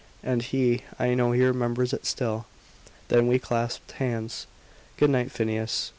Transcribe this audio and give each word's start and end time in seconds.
And 0.23 0.41
he 0.41 0.81
I 0.97 1.13
KNOW 1.13 1.31
he 1.33 1.45
remembers 1.45 1.93
it 1.93 2.07
still. 2.07 2.47
Then 3.09 3.27
we 3.27 3.37
clasped 3.37 3.91
hands. 3.91 4.47
"Good 4.97 5.11
night, 5.11 5.31
Phineas." 5.31 5.89